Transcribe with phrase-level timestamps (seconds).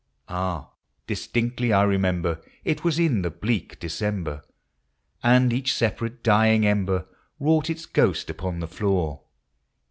[0.29, 0.71] Ah,
[1.05, 4.41] distinctly I remember, it was in the bleak December,
[5.21, 7.05] And each separate dying ember
[7.39, 9.21] wrought its ghost upon the floor.